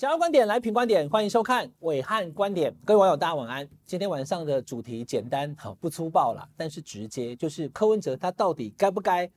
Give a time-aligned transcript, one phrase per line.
[0.00, 2.74] 想要观点来品观点，欢迎收看伟汉观点。
[2.86, 3.68] 各位网友，大家晚安。
[3.84, 9.30] 今天晚上的主题简单，好不粗暴啦，但是直接，就是柯文哲他到底该不该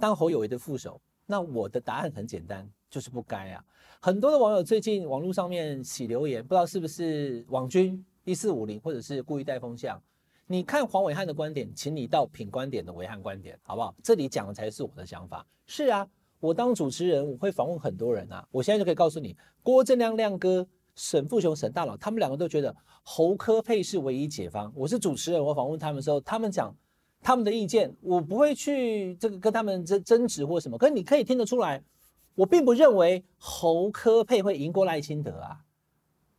[0.00, 1.00] 当侯友谊的副手？
[1.24, 3.64] 那我的答案很简单，就是不该啊。
[4.00, 10.02] 很多的网友最近网络上面写留言，不知道是不是网军一四五零，或者是故意带风向。
[10.48, 13.94] 你看黄伟汉的观点，请你到品观点的伟汉观点，好不好？
[14.02, 15.46] 这里讲的才是我的想法。
[15.64, 16.08] 是啊。
[16.38, 18.46] 我当主持人，我会访问很多人啊。
[18.50, 24.70] 我现在就可以告诉你，郭正亮亮哥、沈富雄沈大佬，他们两个都觉得侯科配是唯一解方。
[24.74, 26.74] 我是主持人，我访问他们的时候，他们讲
[27.22, 30.76] 他们的意见，我不会去这个跟他们争争执或什么。
[30.76, 31.82] 可是你可以听得出来，
[32.34, 35.56] 我并不认为侯科配会赢过赖清德啊，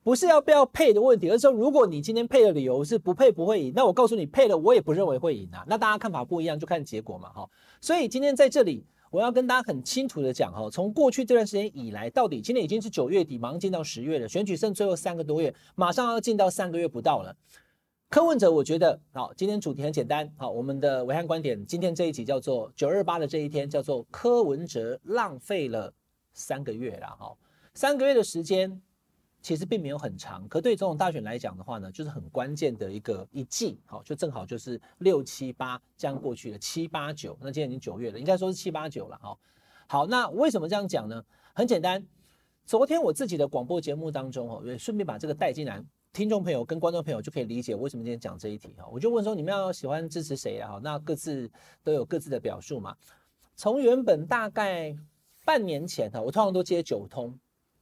[0.03, 5.65] 不是要不要配的问题，而是说如果你今天配的理由是不配不会赢，那我告诉你配了，我也不认为会赢啊。
[5.67, 7.49] 那大家看法不一样，就看结果嘛，哈。
[7.81, 8.85] 所以今天在这里。
[9.09, 17.35] 我要跟大家很清楚的讲哈，从过去这段时间以来，到底今天已经是九月底，马上进到十月了，选举剩最后三个多月，马上要进到三个月不到了。
[18.09, 25.93] 柯文哲，我觉得好，今天主题很简单，好，我们的维汉观点，今天这一集叫做九二八的这一天，叫做柯文哲浪费了
[26.33, 27.35] 三个月了哈，
[27.73, 28.81] 三个月的时间。
[29.41, 39.37] 其实并没有很长，可对总统大选来讲的话呢，就是很关键的一个一季，好，就正好就是六七八这样过去了，七八九，那今天已经九月了，应该说是七八九了，哈。
[39.87, 41.23] 好，那为什么这样讲呢？
[41.53, 42.05] 很简单，
[42.65, 48.85] 昨天我自己的广播节目当中，哦，也顺便把这个带进来，听众朋友跟观众朋友就可以理解为什么今天讲这一题，哈。
[48.91, 50.73] 我就问说，你们要喜欢支持谁啊？
[50.73, 51.49] 哈，那各自
[51.83, 52.97] 都有各自的表述嘛。
[53.55, 54.93] 从原本大概
[55.45, 57.33] 半年前，哈，我通常都接九通。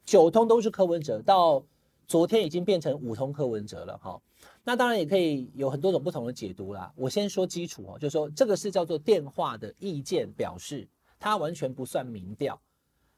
[0.06, 1.64] 九通都是柯文哲，到
[2.08, 4.22] 昨天已经变成五通柯文哲了哈。
[4.64, 6.92] 那当然也可以有很多种不同的解读啦。
[6.96, 10.88] 我先说基础哦，就是说这个是叫做电话的意见表示，
[11.20, 12.60] 它完全不算民调。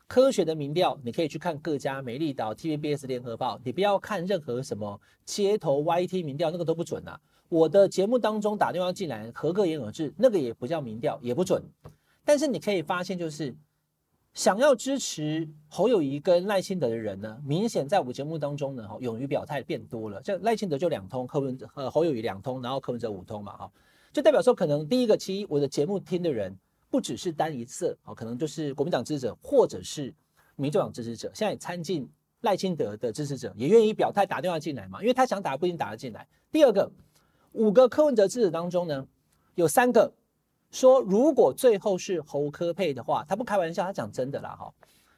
[0.08, 7.20] 科学的民调，你可以去看各家美丽岛、TVBS、联合报，你不要看任何什么街头 YT 民调，那个都不准呐。
[7.50, 11.62] 我的节目当中打电话进来，合个言而至，那个也不叫民调，也不准。
[12.24, 13.54] 但是你可以发现就是。
[14.38, 20.22] 想要支持侯友谊跟赖清德的人呢，明显在我节目当中呢，哈，勇于表态变多了。
[20.22, 23.72] 这赖清德就两通，柯文呃侯友谊两通，然后柯文哲五通嘛，哈，
[24.14, 26.56] 就代表说可能第一个，其一我的节目听的人
[26.92, 30.14] 不只是单一色，可能就是国民党支持者或者是
[30.56, 32.08] 民众党支持者，现在也参进
[32.42, 36.28] 赖清德的支持者也愿意表态打电话进来嘛，因为他想打不一定打得进来。
[36.52, 36.92] 第二个，
[37.54, 39.08] 五个柯文哲支持当中呢，
[39.56, 40.14] 有三个。
[40.72, 44.74] 说如果最后是侯科配的话，他不开玩笑，他讲真的啦哈，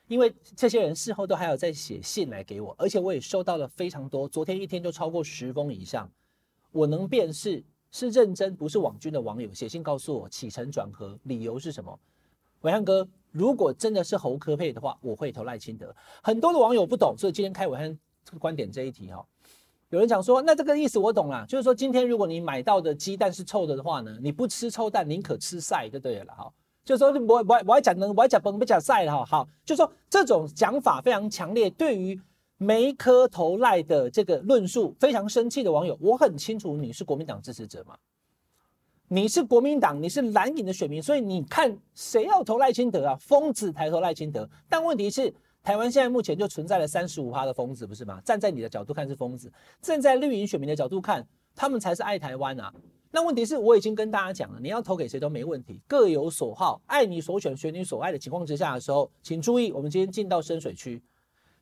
[0.07, 6.09] 因为这些人事后都还有在写信来给我，而且我也收到了非常多，昨天一天就超过十封以上，
[6.71, 11.99] 我能辨识是认真不是网军的网友写信告诉我起承转合，理由是什么？
[12.61, 15.95] 伟汉哥，如果真的是侯科配的话，我会投赖清德。
[16.21, 19.25] 很多的网友不懂，所以今天开伟汉这个观点这一题哈。
[19.89, 26.51] 有人讲说，那这个意思我懂了，就是说今天如果你买到的鸡蛋是臭的的话呢，你不吃臭蛋，宁可吃晒就对了哈。
[26.85, 29.25] 就是说我我我还讲能我还讲崩不讲晒了哈。
[29.25, 32.19] 好，就是说这种讲法非常强烈，对于
[32.57, 37.97] 没磕头赖的这个论述非常生气的网友，我很清楚你是国民党支持者嘛，
[39.07, 43.15] 你是国民党，你是蓝营的选民，所以你看谁要投赖清德啊？
[43.19, 45.33] 疯子抬头赖清德，但问题是。
[45.61, 48.19] 台湾现在目前就存在了三十五趴的疯子，不是吗？
[48.21, 52.73] 站在你的角度看是疯子，站在绿营选民的角度看，他们才是爱台湾啊。
[53.11, 61.01] 那问题是，我已经跟大家讲了，你要投给谁都没问题，各有所好，爱你所选，选你所爱的情况之下的时候，请注意，我们今天进到深水区，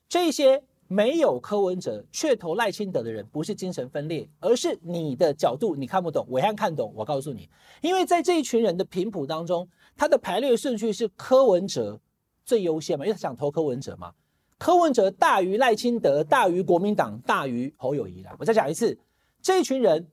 [0.08, 6.94] 这些没有柯文哲却投赖清德的人，不是精神分裂，而是你的角度你看不懂，伟汉看懂。
[6.96, 7.50] 我告诉你，
[7.82, 12.00] 因为在这一群人的频谱当中，他的排列顺序是柯文哲。
[12.48, 14.14] 最优先嘛，因为他想投柯文哲嘛，
[14.58, 18.34] 柯文哲大于赖清德，大于国民党，大于侯友宜啦。
[18.40, 18.98] 我再讲一次，
[19.42, 20.08] 这一群人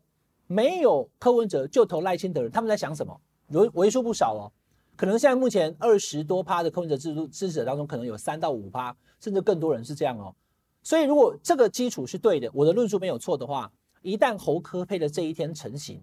[0.48, 3.20] 没有柯文哲就投赖清德人，他们在想什么？
[3.50, 4.50] 为为数不少哦，
[4.96, 10.34] 可能现在目前二十多趴的柯文哲支支持者当中，可能有三到五趴，甚至更多人是这样哦。
[10.82, 13.72] 所以如果这个基础是对的，我的论述没有错的话，
[14.02, 16.02] 一旦侯柯配的这一天成型，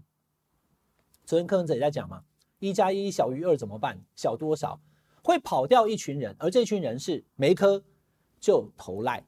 [1.25, 2.21] 昨天柯文哲也在讲嘛，
[2.59, 4.01] 一加一小于二怎么办？
[4.15, 4.79] 小多少？
[5.23, 7.81] 会跑掉一群人，而这群人是没柯
[8.39, 9.23] 就投赖，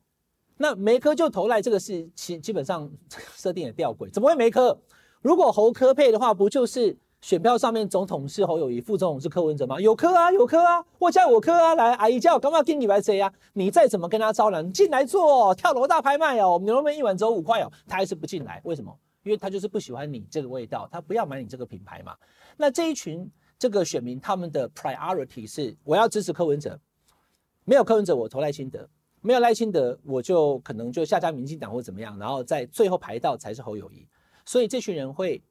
[0.58, 2.92] 那没柯就投赖，这个是其基本上
[3.36, 4.78] 设定的吊诡，怎么会没科？
[5.22, 9.80] 如果侯科配的话，不就是选票上面总统是侯友宜，副总统是柯文哲吗？
[9.80, 13.32] 有科啊，有科啊，我叫我科啊，来阿姨叫我干嘛给你来谁啊？
[13.54, 18.92] 你再怎么跟他招揽，进来坐，跳楼大拍卖哦，牛肉面一碗只有五块哦，他还是不进来，为什么？
[19.24, 22.16] 因为他就是不喜欢你这个味道，他不要买你这个品牌嘛。
[22.58, 23.30] 那这一群。
[23.64, 26.78] 这个选民他们的 priority 是我要支持柯文哲，
[27.64, 28.90] 没有柯文哲我投赖清德，
[29.22, 34.06] 没有赖清德，我就可能就下家民进党或怎么样，然后在最后排到才是侯友宜。
[34.44, 35.42] 所以这群人会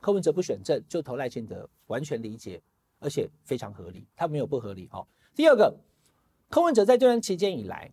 [0.00, 2.60] 柯文哲不选正就投赖清德，完全理解，
[2.98, 4.88] 而且非常合理，他没有不合理。
[4.90, 5.72] 哦，第二个，
[6.50, 7.92] 柯文哲在这段期间以来，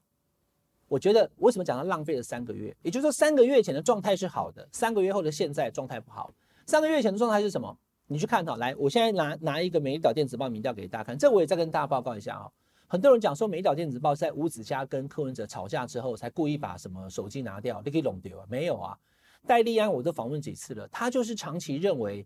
[0.87, 2.75] 我觉得为什么讲他浪费了三个月？
[2.81, 6.33] 也就是说，三个月前的状态是好的，三个月后的现在状态不好。
[6.65, 7.77] 三个月前的状态是什么？
[8.11, 12.49] 你去看哈，来，我现在拿拿一个美丽岛电子报民调给大家看，这我也再跟大家报告一下啊。
[12.87, 18.45] 很多人讲说，美岛电子报在吴子嘉跟柯文哲吵架之后，才故意把什么手机拿掉，你可以弄掉啊？
[18.49, 18.97] 没有啊，
[19.45, 22.25] 戴立安我都访问几次了，他就是长期认为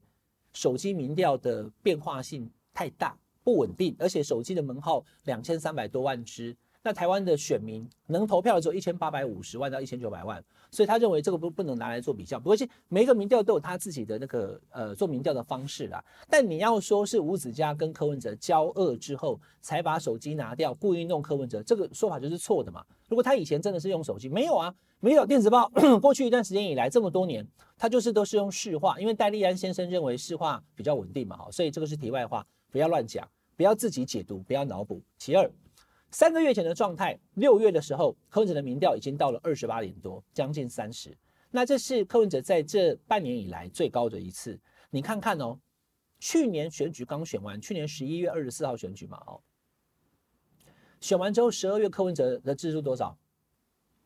[0.54, 6.56] 手机民调的变化性太大，不稳定，而且手机的门号两千三百多万只。
[6.86, 12.38] 那台湾的选民能投票的只有一千八百五十万到一千九百万，所以他认为这个不不能拿来做比较。
[12.38, 16.04] 不过，每一个民调都有他自己的那个呃做民调的方式啦。
[16.30, 22.84] 但你要说是吴子嘉跟柯文哲交恶之后才把手机拿掉，故意弄柯文哲，这个说法就是错的嘛。
[23.08, 25.72] 如果他以前真的是用手机，没有啊，没有电子报。
[26.02, 27.48] 过去一段时间以来这么多年，
[27.78, 33.26] 他就是都是用市话，因为戴立安先生认为市话比较稳定嘛，哈所以这个是题外话，不要乱讲，
[33.56, 35.02] 不要自己解读，不要脑补。
[35.18, 35.50] 其二。
[36.14, 41.12] 三个月前的状态，六月的时候，柯文哲的民调已经到了二十八点多，将近三十。
[41.50, 44.60] 那这是柯文哲在这半年以来最高的一次。
[44.92, 45.58] 你看看哦，
[46.20, 49.42] 去年选举刚选完，去年十一月二十四号选举嘛，哦，
[51.02, 53.18] 选完之后，十二月柯文哲的支持多少？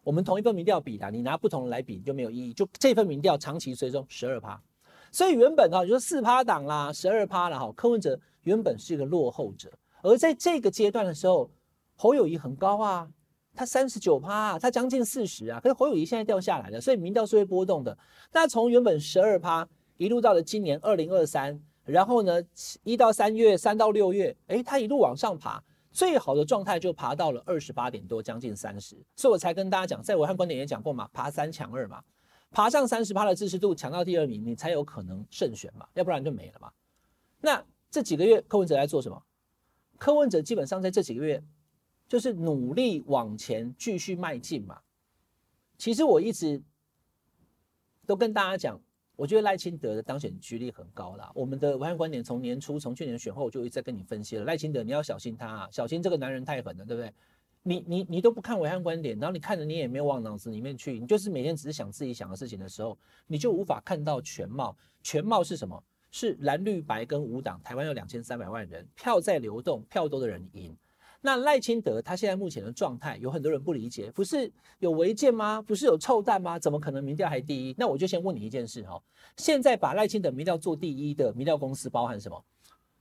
[0.02, 2.54] 我们同一份民调比的，你拿不同的来比就没有意义。
[2.54, 4.64] 就这份民调长期追踪十二趴，
[5.12, 7.70] 所以原本啊，就说四趴党啦，十二趴了哈。
[7.74, 9.70] 柯文哲原本是一个落后者，
[10.02, 11.52] 而在这个阶段的时候。
[11.98, 13.10] 侯友宜很高啊，
[13.56, 17.98] 他三十九趴，他将近四十啊，可是侯友宜现在掉下来了，所以民调是会波动的。
[18.32, 19.68] 那从原本十二趴
[19.98, 22.40] 一路到了今年二零二三，然后呢，
[22.84, 25.60] 一到三月，三到六月，诶，他一路往上爬，
[25.92, 28.96] 最好的状态就爬到了二十八点多，将近三十。
[29.16, 32.00] 所以我才跟大家讲，在暐瀚观点也讲过嘛，爬三抢二嘛，
[32.52, 36.72] 爬上三十趴的支持度，抢到第二名，你才有可能胜选嘛，要不然就没了嘛。
[37.42, 39.20] 那这几个月柯文哲在做什么？
[39.98, 41.44] 柯文哲基本上在这几个月。
[42.08, 44.80] 就是努力往前继续迈进嘛。
[45.78, 46.62] 其实我一直
[48.06, 48.80] 都跟大家讲，
[49.16, 51.32] 我觉得赖清德的当选几率很高啦。
[51.36, 57.14] 我们的暐瀚观点从年初从去年选后就一直在跟你分析了，赖清德你要小心他啊，小心这个男人太狠了，对不对？
[57.64, 64.76] 你你你都不看暐瀚观点，然后你看着你也没有往脑子里面去，你就是每天只是想自己想的事情的时候，你就无法看到全貌。
[65.04, 65.84] 全貌是什么？
[66.10, 70.76] 是蓝绿白跟五党，台湾有两千三百万人，票在流动，票多的人赢。
[71.28, 75.62] 那赖清德他现在目前的状态，有很多人不理解，不是有违建吗？
[75.62, 76.58] 不是有臭蛋吗？
[76.58, 77.76] 怎么可能民调还第一？
[77.78, 78.98] 那我就先问你一件事哈，
[79.36, 82.42] 现在把赖清德民调做第一的民调公司包含什么？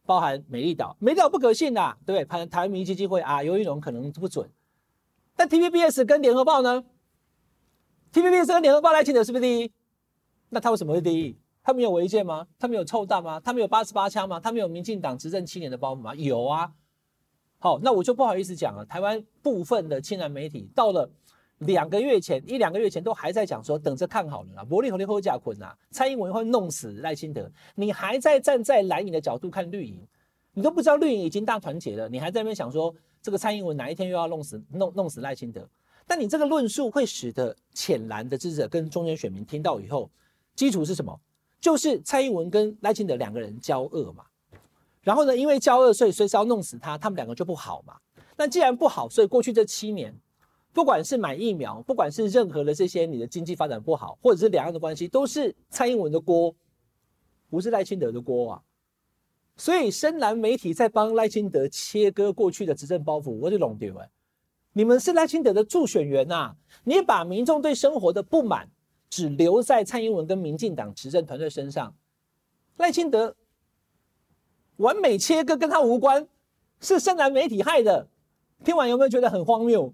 [0.05, 2.25] 包含美丽岛，美丽岛不可信的，对不对？
[2.25, 4.51] 台台湾民意基金会啊，游盈隆可能不准。
[5.37, 6.83] 但 TVBS 跟联合报呢
[8.13, 9.71] ？TVBS 跟联合报赖清德是不是第一？
[10.49, 11.39] 那他为什么会第一？
[11.63, 12.45] 他没有违建吗？
[12.59, 13.39] 他没有臭蛋吗？
[13.39, 14.41] 他没有八十八枪吗？
[14.41, 16.13] 他没有民进党执政七年的包袱吗？
[16.17, 16.73] 有啊。
[17.59, 18.85] 好，那我就不好意思讲了。
[18.85, 21.09] 台湾部分的亲蓝媒体到了
[21.59, 24.65] 两个月前，一两个月前都还在讲说，等着看好了啦。
[24.65, 27.51] 伯利和利后贾坤呐，蔡英文会弄死赖清德。
[27.75, 29.99] 你还在站在蓝营的角度看绿营，
[30.53, 35.67] 你都不知道绿营已经大团结了，你还在那边想说这个蔡英文哪一天又要弄死弄弄死赖清德？
[36.07, 40.11] 但你这个论述会使得浅蓝的支持者跟中间选民听到以后，
[40.55, 41.19] 基础是什么？
[41.59, 44.25] 就是蔡英文跟赖清德两个人交恶嘛。
[45.07, 47.95] 然后呢，因为交恶，所以随时要弄死他，他们两个就不好嘛。
[48.37, 50.13] 那既然不好，所以过去这七年，
[50.73, 56.53] 不管是买疫苗，不管是任何的这些你的经济发展不好，或者是两岸的关系，都是蔡英文的锅，
[57.49, 58.63] 不是赖清德的锅啊。
[59.57, 64.11] 所以深蓝媒体在帮赖清德切割过去的执政包袱，我就弄丢了。
[64.73, 68.69] 你们是赖清德的助选员呐、啊，你把民众对生活的不满
[69.09, 71.95] 只留在蔡英文跟民进党执政团队身上，
[72.79, 73.37] 赖清德。
[74.79, 76.27] 完美切割跟他无关，
[76.81, 78.07] 是深蓝媒体害的。
[78.65, 79.93] 听完有没有觉得很荒谬？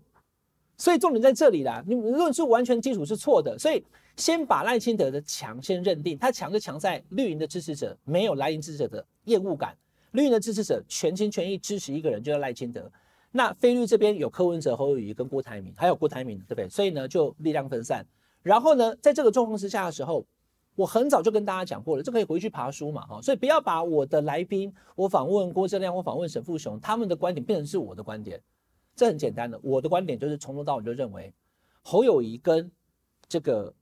[0.76, 3.58] 所以重点在这里啦，你论述完全基础是错的。
[3.58, 3.84] 所以
[4.16, 9.76] 先把赖清德的强先认定，他强就强在绿营的支持者没有蓝营支持者的厌恶感，
[10.12, 12.90] 绿营的支持者全心全意支持一个人，就叫赖清德。
[13.30, 16.68] 那非绿这边有柯文哲、侯友宜跟郭台铭，还有郭台铭，对不对？
[16.68, 18.04] 所以呢，就力量分散。
[18.42, 20.24] 然后呢，在这个状况之下的时候。
[20.74, 28.40] 我很早就跟大家讲过了，这可以回去爬书嘛，哈，所以不要把我的来宾，我访问郭正亮，我访问沈富雄，他们的观点变成是我的观点，
[28.96, 31.32] 这很简单的，我的观点就是从头到尾就认为
[31.82, 32.70] 侯友宜跟
[33.28, 33.72] 这个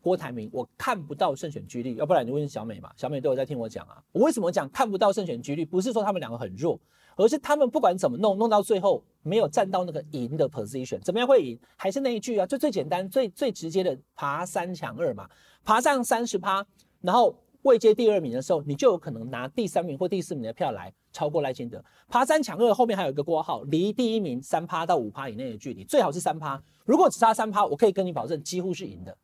[0.00, 1.96] 郭台铭，我看不到胜选几率。
[1.96, 4.02] 要不然你问小美嘛，小美都有在听我讲啊。
[4.12, 5.64] 我为什么讲看不到胜选几率？
[5.64, 6.80] 不是说他们两个很弱，
[7.16, 11.00] 而是他们不管怎么弄，弄到最后没有站到那个赢的 position。
[11.00, 11.58] 怎么样会赢？
[11.74, 15.28] 还是那一句啊，就最简单、最最直接的，爬三抢二嘛，
[15.64, 16.64] 爬上三十趴，
[17.00, 21.82] 然后位接第二名的时候，你就有可能拿第三名或第四名的票来超过赖清德。
[22.08, 26.62] 爬三抢二后面还有一个括号，离第一名三趴到五趴以内的距离，最好是三趴。
[26.84, 29.16] 如果只差三趴，我可以跟你保证，几乎是赢的。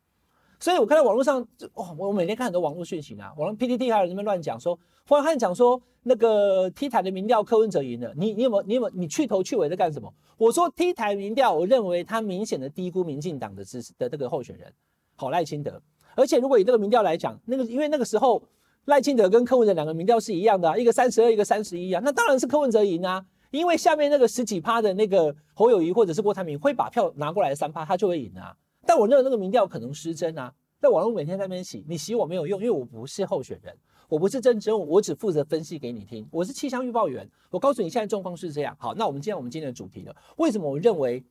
[0.59, 10.13] 所以我看到网络上，哇，我每天看很多网络讯息啊，网络 PPT 还有人在乱讲说，忽然讲说那个 T 台的民调柯文哲赢了，你你有没有你有没有你去头去尾在干什么？
[10.37, 14.71] 我说 T 台民调，我认为他明显的低估民进党的支持的这个候选人，
[15.15, 15.81] 好赖清德，
[16.15, 18.43] 而且如果以这个民调来讲，那个因为那个时候
[18.85, 28.53] 赖清德跟柯文哲两个民调是一样的啊，一个三十二，一个三十一啊，那当然是柯文哲赢啊，因为下面那个十几趴的那个侯友宜或者是郭台铭会把票拿过来三趴，他就会赢啊。
[28.85, 33.73] 但我认为那个民调可能失真啊，在网络每天在那边洗，你洗我没有用，因为我不是候选人，
[34.07, 36.27] 我不是政治人物，我只负责分析给你听。
[36.31, 38.75] 我是气象预报员，我告诉你现在状况是这样。
[38.79, 41.23] 好，那我们今天我们今天的主题了，为什么我认为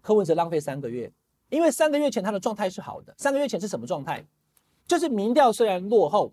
[0.00, 1.10] 柯文哲浪费三个月？
[1.48, 4.24] 因为三个月前他的状态是好的，三个月前是什么状态？
[4.86, 6.32] 就是民调虽然落后，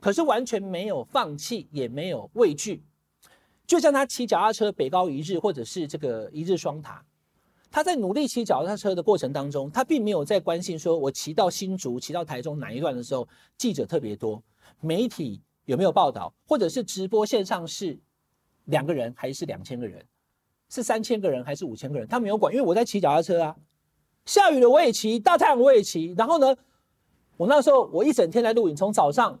[0.00, 2.82] 可是完全没有放弃，也没有畏惧，
[3.66, 7.04] 就像他骑脚踏车北高一日，或者是这个一日双塔。
[7.74, 13.26] 他在努力骑脚踏车的过程当中，他并没有在关心说，我骑到新竹、骑到台中哪一段的时候，
[13.58, 14.40] 记者特别多，
[14.80, 17.98] 媒体有没有报道，或者是直播线上是
[18.66, 20.00] 两个人还是两千个人，
[20.70, 23.56] 是三千个人还是五千个人，他没有管，因为我在骑脚踏车啊，
[24.24, 26.56] 下雨了我也骑，大太阳我也骑，然后呢，
[27.36, 29.36] 我那时候我一整天来录影，从早上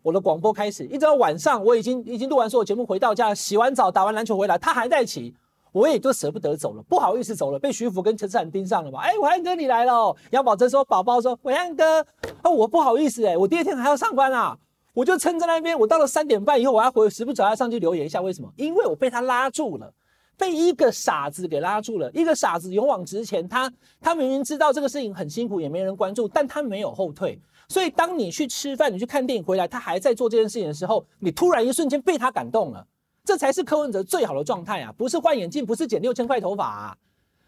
[0.00, 5.34] 我的广播开始，一直到晚上，我已经已经录完所有节目，回到家洗完澡打完篮球回来，他还在骑。
[5.74, 9.00] 我也就舍不得走了，不好意思走了，被徐福跟陈志涵盯上了嘛。
[9.00, 10.14] 哎，暐瀚哥你来了。
[10.30, 12.00] 杨宝珍说：“宝宝说，暐瀚哥，
[12.42, 14.56] 啊，我不好意思哎、我第二天还要上班啊，
[14.92, 15.76] 我就撑在那边。
[15.76, 18.20] 我到了三点半以后，我要回，时不时要上去留言一下。
[18.20, 18.48] 为什么？
[18.54, 19.92] 因为我被他拉住了，
[20.38, 22.08] 被一个傻子给拉住了。
[22.12, 23.68] 一个傻子勇往直前，他
[24.00, 27.36] 他明明知道这个事情很辛苦，也没人关注，但他没有后退。
[27.68, 32.86] 所以当你去吃饭，你去看电影回来，他还在做这件事情的时候，你突然一瞬间被他感动了。”
[33.24, 34.92] 这才是柯文哲最好的状态啊！
[34.92, 36.96] 不是换眼镜，不是剪六千块头发啊！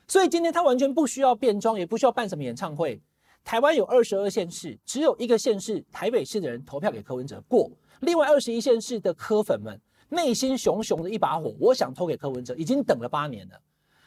[0.09, 2.99] 所以今天他完全不需要变装，也不需要办什么演唱会。
[3.45, 7.71] 台湾有二十二县市，只有一个县市台北市的人投票给柯文哲过。
[8.01, 9.79] 另外二十一县市的柯粉们
[10.09, 13.61] 内心熊熊的一把火，我想投给柯文哲，已经等了八年了。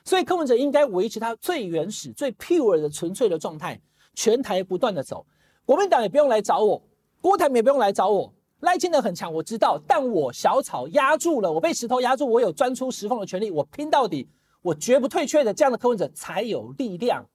[0.04, 3.80] 所以柯文哲应该维持他最原始、最 pure 的纯粹的状态，
[4.16, 5.24] 全台不断的走。
[5.66, 6.82] 国民党也不用来找我，
[7.22, 8.34] 郭台铭也不用来找我。
[8.62, 14.28] 赖清德很强，我知道，但我小草压住了，我被石头压住，我有钻出石缝的权利，我拼到底，
[14.62, 15.54] 我绝不退却的。
[15.54, 17.26] 这样的科文者才有力量，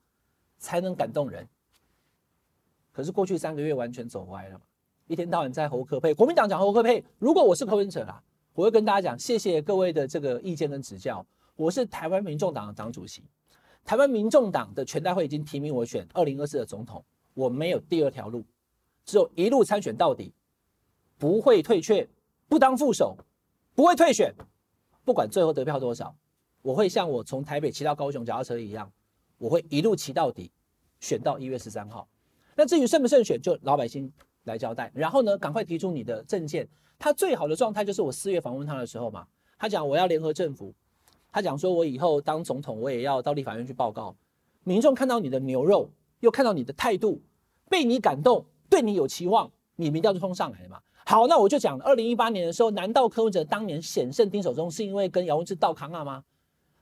[0.58, 1.48] 才能感动人。
[2.92, 4.60] 可是过去三个月完全走歪了，
[5.06, 7.02] 一天到晚在侯科配，国民党讲侯科配。
[7.18, 11.24] 如果我是科文者啦，我会跟大家讲，谢谢各位的这个意见跟指教。
[11.56, 13.24] 我是台湾民众党的党主席，
[13.82, 17.02] 台湾民众党的全代会已经提名我选二零二四的总统，
[17.32, 18.44] 我没有第二条路，
[19.06, 20.34] 只有一路参选到底。
[21.24, 22.06] 不会退却，
[22.50, 23.16] 不当副手，
[23.74, 24.30] 不会退选，
[25.06, 26.14] 不管最后得票多少，
[26.60, 28.92] 我会像我从台北骑到高雄脚踏车一样，
[29.38, 30.52] 我会一路骑到底，
[31.00, 32.06] 选到一月十三号。
[32.54, 34.12] 那至于胜不胜选，就老百姓
[34.42, 34.92] 来交代。
[34.94, 36.68] 然后呢，赶快提出你的政见。
[36.98, 39.26] 他最好的状态就是我四月访问他的时候嘛，
[39.58, 40.74] 他讲我要联合政府，
[41.32, 44.14] 他讲说我以后当总统，我也要到立法院去报告。
[44.62, 45.88] 民众看到你的牛肉，
[46.20, 47.22] 又看到你的态度，
[47.70, 50.82] 被你感动，对你有期望，你民调就冲上来了嘛。
[51.06, 56.24] 好，那我就讲了，二零一八年的时候，难道柯文哲当年险胜丁守中是因为跟姚文智斗康了吗？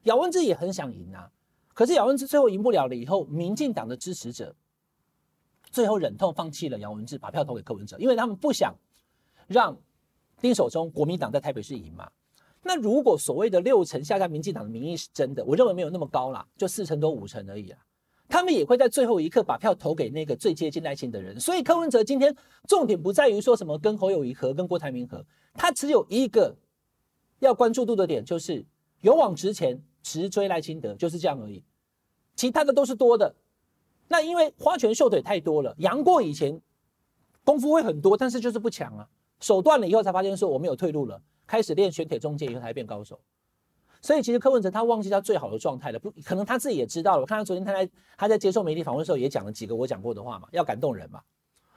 [0.05, 1.31] 姚文智也很想赢啊，
[1.75, 4.55] 可是姚文智最后赢不了了以后，民进党的支持者
[5.71, 8.75] 最后忍痛放弃了姚文智，把票投给柯文哲，因为他们不想
[9.49, 9.77] 让
[10.41, 12.09] 丁守中国民党在台北市赢嘛。
[12.63, 17.79] 那如果所谓的六成下架民进党的民意是真的，我认为没有那么高啦，就四成多五成而已啊。
[18.33, 22.35] 他们也会在最后一刻把票投给那个最接近赖清德的人，所以柯文哲今天
[22.67, 25.23] 重点不在于说什么跟侯友宜合、跟郭台铭合，
[25.53, 26.57] 他只有一个
[27.41, 28.65] 要关注度的点，就是
[29.03, 31.63] 勇往直前，直追赖清德，就是这样而已。
[32.35, 33.35] 其他的都是多的。
[34.09, 36.59] 那因为花拳绣腿太多了，杨过以前
[37.45, 39.07] 功夫会很多，但是就是不强啊，
[39.41, 43.21] 手断了以后才发现说我没有退路了，开始练玄铁中剑以后才变高手。
[44.03, 47.23] 所以其实柯文哲他忘记他最好的状态了，不可能他自己也知道了。
[47.23, 51.23] 我看他昨天他在他在接受媒体访问的时候也讲了几个我讲过的话嘛，要感动人嘛，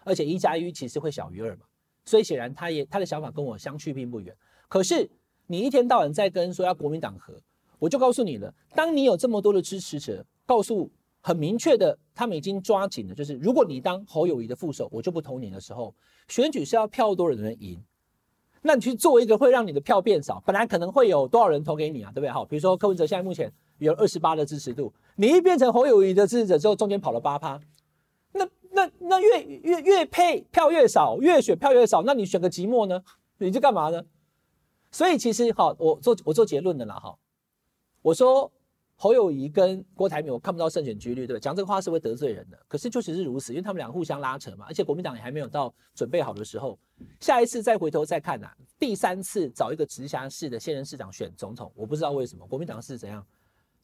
[0.04, 1.62] 而且一加一其实会小于二嘛，
[2.04, 4.36] 所以显然他也他的想法跟我相去并不远。
[4.68, 5.10] 可是
[5.46, 7.40] 你一天到晚在跟说要国民党和，
[7.78, 10.92] 我就告诉你了，当你有这么多的支持者告诉
[11.22, 15.94] 很明确的，他们已经抓紧了，就是如果你当侯友谊的副手，我就不投你的时候，
[16.28, 17.80] 选举是要票多的人赢，
[18.68, 22.30] 那你去做一个会让你的票变少，本来可能会有多少人投给你啊，对不对？
[22.30, 27.62] 好，比如说柯文哲现在目前有二十八的支持度，你一变成侯友宜的支持者之后，中间跑了八趴，
[28.32, 33.04] 那那那越越越配票越少，越选票越少，那你选个寂寞呢？
[33.38, 34.04] 你就干嘛呢？
[34.90, 37.16] 所以其实好，我做我做结论的啦哈，
[38.02, 38.52] 我说。
[38.98, 41.40] 侯友宜跟郭台铭，我看不到胜选几率，对吧？
[41.40, 46.80] 讲这个话是会得罪人的，可是确实是如此，因为他们俩互相拉扯嘛，而且国民党也还没有到准备好的时候，
[47.20, 48.50] 下一次再回头再看呐、
[48.80, 53.26] 第三次找一个直辖市的现任市长选总统，我不知道为什么国民党是怎样，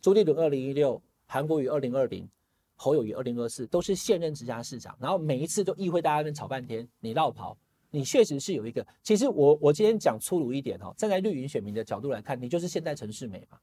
[0.01, 2.27] 朱立伦二零一六，韩国瑜二零二零，
[2.77, 7.57] 侯友宜二零二四，都是现任直辖市长，然后每一次都议会大家在那吵半天，你绕跑，
[7.89, 13.57] 你确实是有一个，其实我我今天讲粗鲁一点哈，站在绿营选民的角度来看，你就是现代陈世美嘛。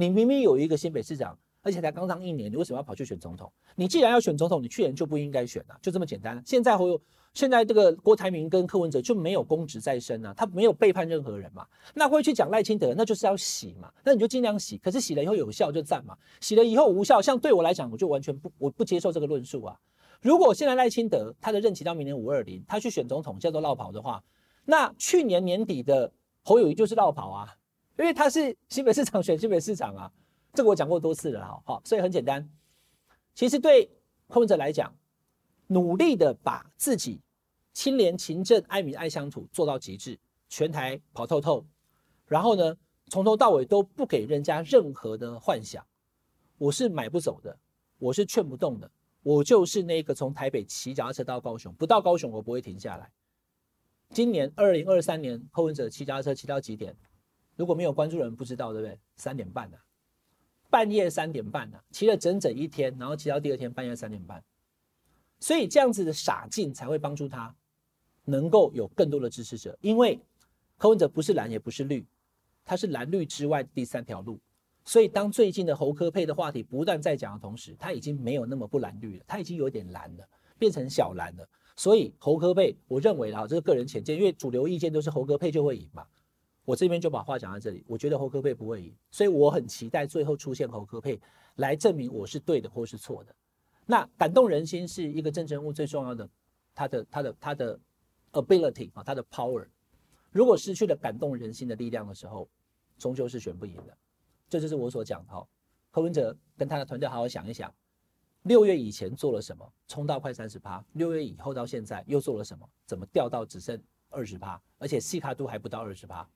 [0.00, 3.52] 你明明有一个新北市长，而且才刚当一年，你为什么要跑去选总统？
[3.74, 6.40] 你既然要选总统，你去年就不应该选啊，就这么简单。
[6.46, 7.00] 现在侯友，
[7.34, 11.66] 现在这个郭台铭跟柯文哲就没有公职在身啊，他没有背叛任何人嘛。
[11.94, 14.78] 那会去讲赖清德，那就是要洗嘛，那你就尽量洗。
[14.78, 19.76] 可是洗了以后有效就赞嘛，洗了以后无效，像对我来讲，我就完全不，我不接受这个论述啊。
[20.20, 24.22] 如果现在赖清德他的任期到明年五二零，他去选总统叫做落跑的话，
[24.64, 26.12] 那去年年底的
[26.44, 27.52] 侯友宜就是落跑啊。
[27.98, 30.10] 因为他是新北市长选新北市长啊，
[30.54, 32.48] 这个我讲过多次了，好好，所以很简单。
[33.34, 33.90] 其实对
[34.28, 34.94] 柯文哲来讲，
[35.66, 37.20] 努力的把自己
[37.72, 41.66] 清廉勤政、爱民爱乡土做到极致，全台跑透透，
[42.26, 42.76] 然后呢，
[43.08, 45.84] 从头到尾都不给人家任何的幻想。
[46.56, 47.56] 我是买不走的，
[47.98, 48.88] 我是劝不动的，
[49.22, 53.10] 我就是那个从台北骑脚踏车到高雄，不到高雄我不会停下来。
[54.10, 56.96] 今年二零二三年，柯文哲骑脚踏车骑到几点？
[57.58, 58.96] 如果没有关注的人不知道，对不对？
[59.16, 59.82] 三点半的、啊，
[60.70, 64.40] 半夜三点半的、啊，骑了整整一天，然后骑到第二天半夜三点半，
[65.40, 67.52] 所以这样子的傻劲才会帮助他
[68.24, 69.76] 能够有更多的支持者。
[69.80, 70.20] 因为
[70.76, 72.06] 柯文哲不是蓝也不是绿，
[72.64, 74.38] 他是蓝绿之外第三条路。
[74.84, 80.24] 所以当最近的侯柯配的话题不断在讲的同时，他已经没有那么不蓝绿了，他已经有点蓝了，
[80.58, 81.48] 变成小蓝了。
[81.74, 86.06] 所以侯柯配，我认为啊，这是个人浅见，因为主流意见都是侯柯配就会赢嘛。
[86.68, 91.18] 我这边就把话讲到这里，我觉得侯柯配不会赢，所以我很期待最后出现侯柯配
[91.54, 93.34] 来证明我是对的或是错的。
[93.86, 96.28] 那感动人心是一个政治人物最重要的，
[96.74, 97.80] 他的他的他的
[98.32, 99.66] ability 啊，他的 power。
[100.30, 102.46] 如果失去了感动人心的力量的时候，
[102.98, 103.96] 终究是选不赢的。
[104.46, 105.48] 这就是我所讲的哈。
[105.90, 107.74] 柯文哲跟他的团队好好想一想，
[108.42, 116.28] 六月以前做了什么，冲到快三十趴；六月以后到现在又做了什么，怎么掉到只剩二十趴，而且细卡度还不到二十趴。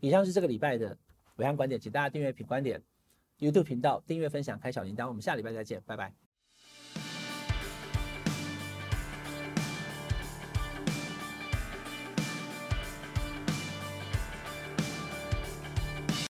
[0.00, 0.96] 以上是这个礼拜的
[1.36, 2.82] 尾岸观点，请大家订阅品观点
[3.38, 6.29] YouTube 频道，订阅分享开小铃铛，我们下礼拜再见，拜拜。